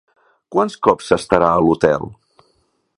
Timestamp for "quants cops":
0.55-1.11